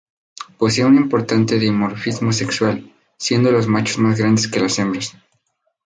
Posee 0.57 0.83
un 0.83 0.95
importante 0.95 1.59
dimorfismo 1.59 2.33
sexual, 2.33 2.91
siendo 3.19 3.51
los 3.51 3.67
machos 3.67 3.99
más 3.99 4.17
grandes 4.17 4.47
que 4.47 4.59
las 4.59 4.79
hembras. 4.79 5.15